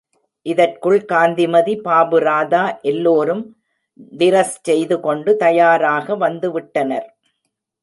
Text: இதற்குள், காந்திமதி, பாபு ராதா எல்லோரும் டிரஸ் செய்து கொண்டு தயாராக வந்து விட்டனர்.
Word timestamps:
இதற்குள், 0.45 0.97
காந்திமதி, 1.05 1.73
பாபு 1.81 2.19
ராதா 2.19 2.63
எல்லோரும் 2.81 3.43
டிரஸ் 4.11 4.57
செய்து 4.61 4.97
கொண்டு 4.99 5.33
தயாராக 5.37 6.15
வந்து 6.15 6.49
விட்டனர். 6.51 7.07